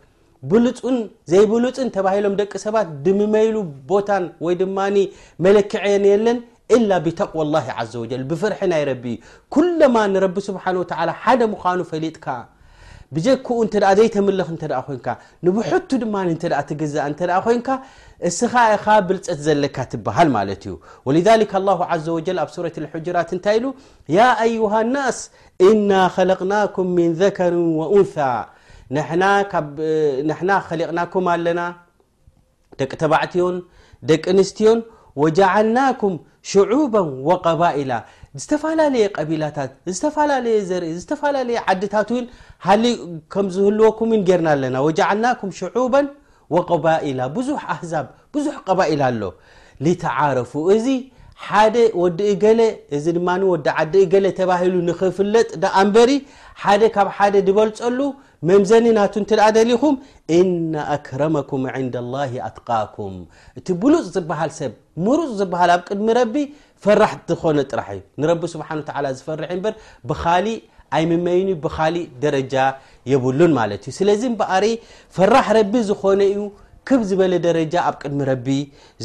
ብፁን 0.52 0.98
ዘይብሉፅን 1.32 1.90
ሎም 2.26 2.34
ደቂ 2.40 2.52
ሰባት 2.66 2.88
ድምመሉ 3.06 3.56
ቦታን 3.92 4.24
ወይ 4.46 4.56
ድማ 4.62 4.78
መለክዕየን 5.46 6.04
የለን 6.14 6.40
ብ 7.06 7.12
ዘ 7.94 8.02
ፍ 8.42 8.52
ይ 9.08 9.18
ደ 11.42 11.44
ኑ 11.78 11.82
ፈጥካ 11.94 12.26
ብጀክኡ 13.16 13.48
ዘይተምልኽ 13.98 14.48
እ 14.96 14.98
ኮ 15.06 15.16
ንብቱ 15.46 15.90
ድማ 16.02 16.16
ትግዛእ 16.70 17.14
ኮንካ 17.46 17.68
እስኻ 18.28 18.54
ኢኻ 18.76 18.86
ብልፀት 19.08 19.40
ዘለካ 19.46 19.78
ትብሃል 19.92 20.28
ማለት 20.38 20.62
እዩ 20.68 20.74
ولذك 21.08 21.54
لله 21.62 21.80
ዘ 22.06 22.08
و 22.16 22.18
ኣብ 22.44 22.50
ሱረة 22.56 22.76
الحጅራት 22.82 23.30
እንታይ 23.36 23.56
ኢሉ 23.60 23.66
ያ 24.18 24.20
አዩሃ 24.46 24.74
ናስ 24.96 25.20
إና 25.70 25.92
خለقናكም 26.16 26.86
من 26.98 27.10
ذكር 27.22 27.54
وأንث 27.80 28.16
ንና 28.94 29.24
ከሊቕናኩም 30.68 31.26
ኣለና 31.34 31.62
ደቂ 32.80 32.92
ተባዕትዮን 33.02 33.56
ደቂ 34.10 34.24
ንስትዮን 34.38 34.80
وجعልናكም 35.24 36.14
ሽዑوبا 36.52 37.02
وقባئላ 37.30 37.92
ዝተፈላለየ 38.44 39.06
ቀቢላታት 39.18 39.72
ዝተፈላለየ 39.96 40.56
ዘርኢ 40.70 40.90
ዝተፈላለየ 41.02 41.58
ዓድታት 41.72 42.10
ሃሊ 42.68 42.86
ከምዝህልወኩም 43.34 44.12
ጌርና 44.30 44.48
ኣለና 44.56 44.76
ዓልናኩም 45.10 45.52
ሽባ 45.60 45.94
ወባላ 46.56 47.20
ብዙ 47.36 47.48
ኣዛብ 47.76 48.08
ብዙ 48.34 48.48
ቀባል 48.68 49.00
ኣሎ 49.10 49.22
ሊተዓረፉ 49.86 50.52
እዚ 50.76 50.88
ሓደ 51.46 51.76
ወዲኡ 52.02 52.30
ገ 52.42 52.52
እዚ 52.96 53.06
ድማ 53.16 53.30
ወዲ 53.54 53.68
ዓዲ 53.82 53.96
ገ 54.12 54.22
ተባሂሉ 54.38 54.76
ንክፍለጥ 54.90 55.50
ደኣ 55.64 55.74
ንበሪ 55.88 56.12
ሓደ 56.64 56.82
ካብ 56.96 57.08
ሓደ 57.18 57.36
ድበልፀሉ 57.48 58.00
መምዘኒ 58.50 58.86
ናቱ 58.98 59.14
እትኣ 59.24 59.42
ደሊኹም 59.58 59.96
እነ 60.38 60.74
ኣክረመኩም 60.96 61.64
ንዳላ 61.86 62.14
ኣትቃኩም 62.48 63.16
እቲ 63.60 63.68
ብሉፅ 63.84 64.06
ዝበሃል 64.16 64.52
ሰብ 64.60 64.74
ምሩፅ 65.06 65.30
ዝበሃል 65.40 65.72
ኣብ 65.76 65.82
ቅድሚ 65.90 66.08
ረቢ 66.20 66.36
ፈራሕ 66.84 67.12
ዝኮነ 67.30 67.60
ጥራሕ 67.72 67.90
እዩ 67.96 68.28
ን 68.40 68.50
ስ 68.54 68.56
ዝፈር 69.20 69.42
በር 69.66 69.76
ብካሊእ 70.12 70.60
ኣይምመይ 70.98 71.42
ብካሊእ 71.64 72.08
ደረጃ 72.24 72.56
የብሉን 73.12 73.54
ማእዩ 73.58 73.94
ስለዚ 74.00 74.24
በሪ 74.42 74.66
ፈራሕ 75.18 75.48
ረቢ 75.60 75.74
ዝኮነ 75.90 76.22
እዩ 76.32 76.42
ብ 76.98 77.04
ዝበለ 77.10 77.34
ደረጃ 77.50 77.76
ኣብ 77.90 77.96
ቅድሚ 78.02 78.20
ረቢ 78.32 78.48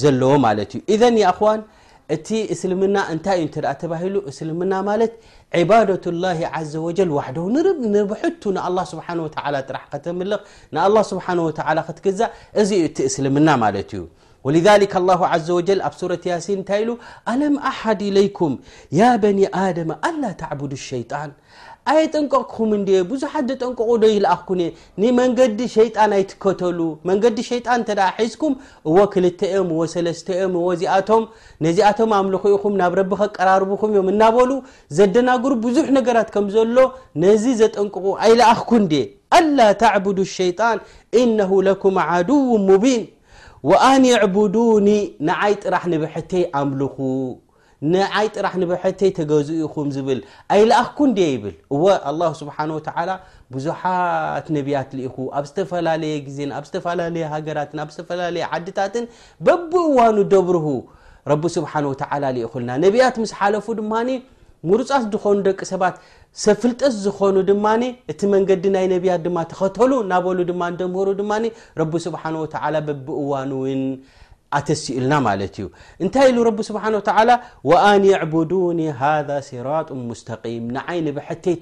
ዘለዎ 0.02 0.32
ማለት 0.46 0.72
እዩ 0.94 1.02
ን 1.16 1.60
እቲ 2.14 2.28
እስልምና 2.52 2.96
እንታይዩ 3.12 3.44
ተባሂሉ 3.82 4.14
እስልምና 4.30 4.72
ማት 4.86 5.12
ባደة 5.70 6.04
ላ 6.22 6.32
ዘ 6.70 6.80
ወ 6.84 6.88
ደው 7.36 7.46
ንብሕቱ 7.94 8.42
ን 8.56 8.84
ስሓ 8.92 9.08
ጥራ 9.68 9.76
ከተምልኽ 9.92 10.42
ን 10.76 11.04
ስብሓ 11.12 11.26
ትገዛእ 11.98 12.32
እዚ 12.62 12.70
ቲ 12.96 13.06
እስልምና 13.10 13.48
ማለት 13.64 13.90
እዩ 13.98 14.02
ወذሊ 14.46 14.60
ዘ 15.46 15.48
ወጀ 15.56 15.70
ኣብ 15.86 15.94
ሱረት 16.00 16.22
ያሲን 16.32 16.56
እንታይ 16.60 16.80
ኢሉ 16.82 16.90
ኣለም 17.32 17.54
ኣሓድ 17.70 18.00
ኢለይኩም 18.10 18.52
ያ 18.98 19.08
በኒ 19.22 19.38
ኣድማ 19.62 19.90
አላ 20.08 20.22
ተዕዱ 20.42 20.72
ሸይጣን 20.90 21.30
ኣይጠንቀቕኹም 21.92 22.70
ብዙሓት 23.10 23.44
ዘጠንቀቁ 23.50 23.88
ዶ 24.02 24.08
ይለኣኽኩ 24.14 24.50
የ 24.62 24.66
ንመንገዲ 25.02 25.58
ሸይጣን 25.74 26.10
ኣይትከተሉ 26.16 26.78
መንገዲ 27.08 27.38
ሸጣን 27.50 27.80
እተ 27.84 27.90
ሒዝኩም 28.18 28.52
እዎ 28.88 28.96
ክልተ 29.12 29.40
ዮም 29.56 29.70
ወለስተዮም 29.80 30.52
ዎዚኣቶም 30.64 31.24
ነዚኣቶም 31.66 32.10
ኣእምልኹ 32.18 32.42
ኢኹም 32.56 32.74
ናብ 32.80 32.94
ረቢ 33.00 33.12
ከቀራርብኹም 33.20 33.92
እዮም 33.94 34.08
እናበሉ 34.14 34.50
ዘደናገሩ 34.98 35.52
ብዙሕ 35.66 35.86
ነገራት 35.98 36.28
ከም 36.36 36.48
ዘሎ 36.56 36.78
ነዚ 37.24 37.44
ዘጠንቅቁ 37.62 38.04
ኣይለኣኽኩን 38.26 38.84
አላ 39.38 39.58
ተዕዱ 39.80 40.18
ሸይጣን 40.40 40.78
እነሁ 41.24 41.50
ለኩም 41.68 41.98
ዓድው 42.12 42.40
ሙቢን 42.68 43.02
وኣን 43.68 44.02
يعبዱኒ 44.12 44.88
ንዓይ 45.28 45.52
ጥራሕ 45.62 45.82
ንብሐተይ 45.92 46.44
ኣምልኹ 46.60 46.96
ንይ 47.92 48.26
ጥራሕ 48.36 48.54
ብተይ 48.70 49.10
ተገዝኡ 49.18 49.52
ኢኹም 49.66 49.88
ብል 50.06 50.20
ኣይلኣኽኩ 50.54 50.98
ብል 51.42 51.54
እ 51.72 51.76
لله 52.14 52.30
ስብሓه 52.40 52.62
و 52.76 52.78
ብዙሓት 53.54 54.46
ነቢያት 54.56 54.90
ኢ 55.04 55.08
ኣብ 55.38 55.44
ዝፈላለየ 55.54 56.16
ዜ 56.36 56.38
ኣብ 56.58 56.64
ዝፈላለየ 56.72 57.24
ሃገራት 57.34 57.70
ኣብዝፈላለየ 57.86 58.42
ድታትን 58.66 59.04
በብ 59.46 59.72
እዋኑ 59.88 60.16
ደብርሁ 60.34 60.66
ስብሓه 61.56 61.84
و 61.92 61.94
ልና 62.62 62.70
ነቢያት 62.84 63.16
ምስ 63.22 63.32
ሓለፉ 63.38 63.66
ድማ 63.80 63.92
ምርፃት 64.68 65.04
ዝኾኑ 65.12 65.36
ደቂ 65.46 65.60
ሰባት 65.72 65.94
ሰብ 66.42 66.56
ፍልጠት 66.62 66.92
ዝኾኑ 67.04 67.36
ድማኒ 67.50 67.82
እቲ 68.12 68.20
መንገዲ 68.34 68.64
ናይ 68.74 68.86
ነቢያት 68.94 69.20
ድማ 69.26 69.38
ተኸተሉ 69.52 69.90
እናበሉ 70.04 70.38
ድማ 70.50 70.62
እደምህሩ 70.74 71.08
ድማኒ 71.20 71.44
ረቢ 71.80 71.92
ስብሓን 72.06 72.36
ወተዓላ 72.42 72.74
በብእዋን 72.88 73.52
እውን 73.58 73.82
ልና 75.02 75.14
እዩ 75.46 75.58
እንታይ 76.04 76.28
ስሓ 76.68 76.84
وኣን 77.68 78.02
يعبድن 78.12 78.80
ሃذ 79.00 79.28
سራط 79.48 79.88
مስتقም 80.08 80.62
ንዓይኒ 80.76 81.06
ተይ 81.44 81.54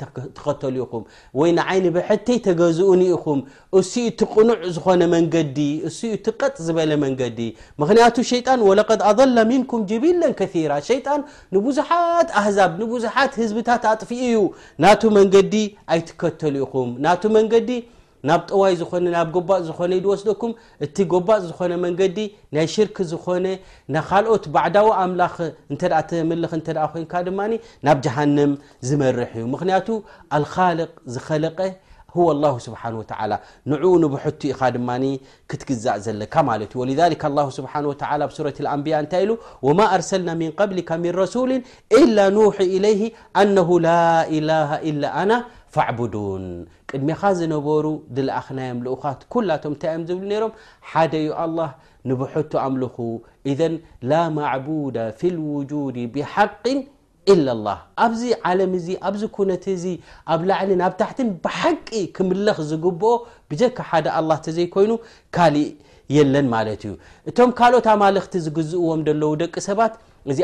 ከተሉ 0.44 0.74
ኢኹም 0.84 1.02
ወይ 1.40 1.50
ንይኒ 1.58 1.84
ሐተይ 2.08 2.38
ተገዝኡን 2.46 3.00
ኢኹም 3.14 3.40
እኡ 3.78 3.92
ትቅኑዕ 4.20 4.58
ዝኾነ 4.76 5.00
መንገዲ 5.14 5.58
እኡ 5.88 5.98
ትቀጥ 6.26 6.56
ዝለ 6.66 6.90
መንገዲ 7.04 7.38
ምክንያቱ 7.82 8.14
ሸيጣ 8.32 8.48
ولقድ 8.68 9.00
ኣضل 9.10 9.36
ምንኩም 9.50 9.80
ጀብለ 9.90 10.22
كثራ 10.40 10.70
ሸጣ 10.88 11.06
ንብዙሓት 11.54 12.28
ኣህዛብ 12.40 12.70
ንብዙሓት 12.80 13.32
ህዝብታት 13.42 13.82
ኣጥፍኡ 13.92 14.20
ዩ 14.34 14.38
ና 14.82 14.86
መንገዲ 15.18 15.54
ኣይከተሉ 15.94 16.54
ኢኹ 16.64 16.72
ና 17.02 17.04
ዲ 17.70 17.70
ናብ 18.28 18.40
ጠዋይ 18.50 18.72
ዝ 18.80 18.82
ናብ 19.16 19.28
ጎባፅ 19.34 19.60
ነ 19.88 19.90
ስኩም 20.28 20.52
እቲ 20.84 20.96
ጎባፅ 21.12 21.40
ዝነ 21.48 21.72
መንዲ 21.84 22.18
ናይ 22.54 22.66
ሽርክ 22.74 22.96
ዝኮነ 23.10 23.46
ካልኦት 24.10 24.44
ዳዊ 24.76 24.86
ናብ 27.86 27.98
ሃን 28.14 28.38
ዝመር 28.88 29.18
እዩ 29.34 29.44
ያቱ 29.74 29.88
ዝለቀ 31.34 31.60
ኢ 32.16 32.18
ትግእ 35.60 36.22
ካ 36.32 36.34
ን 38.84 38.86
ይ 39.20 39.28
ማ 39.78 39.80
ርሰና 40.00 40.28
قሊ 40.60 40.78
س 41.34 41.36
ه 41.36 41.38
ن 41.52 41.54
ላ 44.48 44.54
ና 45.30 45.32
ን 46.42 46.44
ቅድሚካ 46.92 47.22
ዝነበሩ 47.38 47.86
ድልኣክናዮም 48.16 48.78
ልኡካት 48.84 49.20
ኩላቶም 49.32 49.72
እንታይ 49.74 49.90
ዮ 49.94 49.98
ዝብሉ 50.08 50.24
ነሮም 50.32 50.52
ሓደ 50.90 51.12
ዩ 51.26 51.32
ኣ 51.42 51.44
ንብሕቱ 52.08 52.52
ኣምልኩ 52.66 52.96
እዘን 53.50 53.74
ላ 54.10 54.20
ማዕቡድ 54.36 54.96
ፊ 55.18 55.30
ልውجድ 55.36 55.96
ብሓቅ 56.14 56.52
ኢላ 57.32 57.46
ላህ 57.66 57.78
ኣብዚ 58.04 58.22
ዓለም 58.50 58.70
እዚ 58.80 58.86
ኣብዚ 59.08 59.22
ኩነት 59.36 59.64
እዚ 59.76 59.84
ኣብ 60.34 60.42
ላዕሊ 60.50 60.70
ናብ 60.82 60.92
ታሕትን 61.02 61.28
ብሓቂ 61.44 61.88
ክምለኽ 62.16 62.58
ዝግብኦ 62.70 63.10
ብጀካ 63.50 63.78
ሓደ 63.90 64.06
ኣ 64.18 64.20
ተዘይኮይኑ 64.46 64.92
ካሊእ 65.36 65.70
የለን 66.16 66.46
ማለት 66.54 66.82
እዩ 66.88 66.94
እቶም 67.30 67.50
ካልኦት 67.58 67.86
ኣማልክቲ 67.94 68.34
ዝግዝእዎም 68.46 69.00
ዘለዉ 69.08 69.32
ደቂ 69.42 69.54
ሰባትእዚ 69.68 70.40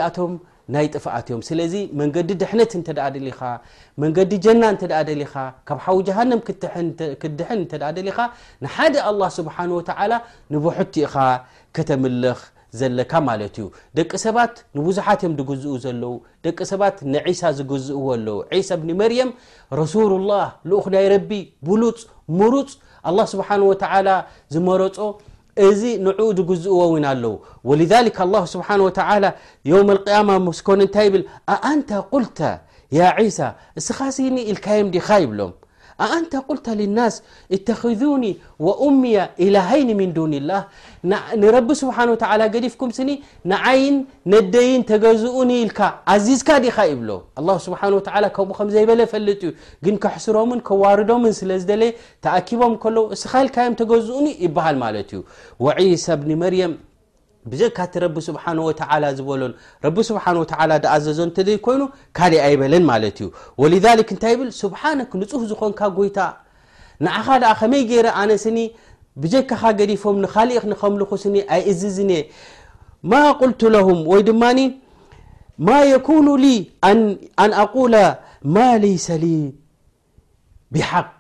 ናይ 0.74 0.86
ጥፍኣት 0.94 1.26
እዮም 1.30 1.42
ስለዚ 1.48 1.74
መንገዲ 2.00 2.28
ድሕነት 2.42 2.72
እንተዳ 2.78 3.00
ደሊኻ 3.14 3.40
መንገዲ 4.02 4.32
ጀና 4.44 4.62
እንተደ 4.74 4.92
ደሊኻ 5.08 5.34
ካብ 5.68 5.78
ሓዊ 5.84 5.98
ጃሃንም 6.08 6.40
ክትድሕን 6.46 7.58
እንተ 7.62 7.72
ደሊኻ 7.98 8.18
ንሓደ 8.64 8.94
ኣላ 9.10 9.20
ስብሓን 9.38 9.70
ወተላ 9.78 10.12
ንቦሕቲኢኻ 10.54 11.14
ከተምልኽ 11.78 12.40
ዘለካ 12.80 13.12
ማለት 13.28 13.54
እዩ 13.62 13.66
ደቂ 13.98 14.10
ሰባት 14.26 14.54
ንብዙሓት 14.78 15.20
እዮም 15.24 15.34
ድግዝእ 15.40 15.76
ዘለው 15.84 16.14
ደቂ 16.46 16.58
ሰባት 16.72 16.96
ንዒሳ 17.14 17.42
ዝግዝእዎ 17.58 18.00
ኣለው 18.14 18.38
ዒሳ 18.56 18.70
ብኒ 18.80 18.90
መርየም 19.02 19.30
ረሱሉ 19.80 20.10
ላህ 20.30 20.46
ልኡክ 20.70 20.86
ናይ 20.94 21.06
ረቢ 21.14 21.30
ብሉፅ 21.68 22.00
ሙሩፅ 22.40 22.70
ኣላ 23.10 23.18
ስብሓን 23.34 23.62
ወተላ 23.70 24.08
ዝመረፆ 24.54 24.96
እዚ 25.66 25.82
نعود 26.06 26.38
قزءዎ 26.50 26.80
ውن 26.92 27.04
ኣلው 27.12 27.34
ولذلك 27.64 28.16
الله 28.26 28.44
سبحانه 28.54 28.82
وتعالى 28.84 29.32
يوم 29.64 29.90
القيامة 29.90 30.52
سكن 30.52 30.90
ت 30.90 30.98
بل 30.98 31.24
أنت 31.72 31.92
قلت 31.92 32.40
يا 32.92 33.06
عيسى 33.16 33.48
سخسኒ 33.88 34.36
الكيم 34.52 34.86
ዲኻ 34.96 35.06
يبሎم 35.24 35.50
نت 36.00 36.34
ق 36.48 36.68
لናس 36.80 37.14
اتخذኒ 37.56 38.22
وي 38.66 39.14
الሃ 39.44 39.68
من 40.00 40.10
دن 40.16 40.32
الላه 40.40 40.62
و 42.02 42.16
ዲፍكም 42.64 42.88
ዓይን 43.68 43.96
ነይ 44.32 44.72
ገዝኡኒ 45.04 45.52
ዚዝካ 46.26 46.48
ብሎ 47.00 47.10
ل 47.48 47.50
ምኡ 47.72 47.82
ይ 49.04 49.06
ፈ 49.12 49.20
ግ 49.84 50.00
حሮም 50.24 50.50
ርዶም 51.00 51.22
ተኣቦም 52.20 54.24
ይ 54.30 55.88
ዩ 55.90 55.96
س 56.06 56.80
ብዘካ 57.52 57.78
እቲ 57.86 57.94
ረቢ 58.04 58.16
ስብሓን 58.26 58.58
ወተላ 58.66 59.04
ዝበሎን 59.16 59.52
ረቢ 59.84 59.96
ስብሓ 60.08 60.24
ኣ 60.92 60.96
ዘዞን 61.06 61.28
እተዘይኮይኑ 61.32 61.82
ካልእ 62.16 62.40
ኣይበለን 62.46 62.84
ማለት 62.90 63.18
እዩ 63.22 63.28
ወክ 63.98 64.08
እንታይ 64.14 64.34
ብል 64.40 64.50
ስብሓነክ 64.62 65.12
ንፁህ 65.20 65.42
ዝኮንካ 65.50 65.80
ጎይታ 65.98 66.18
ንዓኻ 67.06 67.26
ኣ 67.50 67.52
ከመይ 67.60 67.82
ገይረ 67.90 68.06
ኣነስኒ 68.20 68.58
ብጀካኻ 69.22 69.62
ገዲፎም 69.80 70.16
ንካሊእ 70.24 70.60
ንከምልኹ 70.72 71.10
ስኒ 71.24 71.36
ኣይ 71.54 71.60
እዝዝኒ 71.72 72.12
ማ 73.10 73.20
ቁልቱ 73.40 73.60
ለሁም 73.74 74.00
ወይ 74.12 74.22
ድማኒ 74.28 74.58
ማ 75.66 75.70
የኩኑ 75.92 76.26
ኣን 76.88 77.00
ኣቁላ 77.64 77.94
ማ 78.54 78.64
ለይሰ 78.84 79.06
ሊ 79.24 79.26
ብሓቅ 80.76 81.10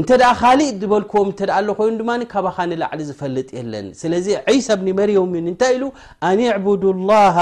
እንተ 0.01 0.11
ኣ 0.29 0.29
ካሊእ 0.41 0.71
ዝበልክዎም 0.83 1.29
እተ 1.33 1.41
ኣ 1.55 1.57
ኣሎ 1.61 1.69
ኮይኑ 1.79 1.93
ድማ 2.01 2.11
ካባኻንላዕሊ 2.35 3.01
ዝፈልጥ 3.09 3.49
የለን 3.57 3.87
ስለዚ 4.03 4.27
ዒሳ 4.55 4.69
ብኒ 4.81 4.89
መሪዮምን 5.01 5.49
እንታይ 5.53 5.73
ኢሉ 5.77 5.85
ኣንዕቡዱ 6.29 6.83
ላሃ 7.09 7.37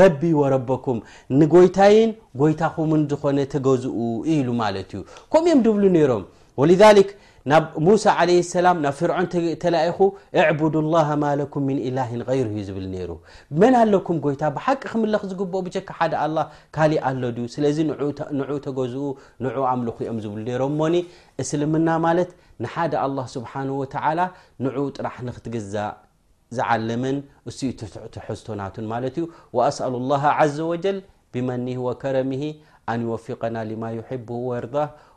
ረቢ 0.00 0.22
ወረበኩም 0.40 0.98
ንጎይታይን 1.40 2.12
ጎይታኹምን 2.42 3.02
ዝኮነ 3.10 3.38
ተገዝኡ 3.54 3.98
ኢሉ 4.36 4.48
ማለት 4.62 4.90
እዩ 4.94 5.02
ከምኡ 5.34 5.44
እዮም 5.48 5.60
ድብሉ 5.66 5.82
ነይሮም 5.98 6.24
ወ 6.60 6.64
ናብ 7.50 7.66
ሙሳ 7.86 8.04
ለ 8.28 8.32
ሰላም 8.54 8.76
ናብ 8.84 8.94
ፍርዖን 8.98 9.26
ተላኢኹ 9.62 9.98
اቡድ 10.42 10.74
له 10.94 11.08
ማ 11.22 11.28
ለኩም 11.40 11.62
ምን 11.68 11.78
ኢላهን 11.88 12.20
غይር 12.28 12.46
እዩ 12.52 12.58
ዝብል 12.68 12.86
ነሩ 12.94 13.10
መን 13.60 13.74
ኣለኩም 13.82 14.16
ጎይታ 14.24 14.42
ብሓቂ 14.56 14.80
ክምለክ 14.92 15.22
ዝግብኦ 15.30 15.58
ብቸካ 15.66 15.88
ሓደ 15.98 16.12
ه 16.24 16.44
ካሊእ 16.76 17.00
ኣሎ 17.08 17.22
ድዩ 17.36 17.46
ስለዚ 17.54 17.76
ንኡ 18.38 18.50
ተገዝኡ 18.66 19.06
ንኡ 19.44 19.54
ኣምልኹ 19.72 19.96
እዮም 20.04 20.18
ዝብል 20.24 20.44
ሮም 20.62 20.72
እሞኒ 20.76 20.94
እስልምና 21.42 21.88
ማለት 22.06 22.30
ንሓደ 22.64 22.92
ኣلله 23.04 23.26
ስብሓه 23.36 23.68
وተ 23.80 23.94
ንኡ 24.64 24.76
ጥራሕ 24.96 25.16
ንክትግዛእ 25.28 25.90
ዝዓለመን 26.56 27.16
እሱዩ 27.48 27.68
ትሕዝቶናቱን 28.14 28.86
ማለት 28.92 29.14
እዩ 29.20 29.24
ኣسأሉ 29.68 29.92
اላه 30.02 30.22
عዘ 30.38 30.56
وጀል 30.72 30.98
ብመኒ 31.32 31.66
وከረሚ 31.86 32.32
ኣን 32.90 33.00
ወፍقና 33.12 33.56
لማ 33.70 33.82
يب 33.98 34.28
ወርضህ 34.48 34.88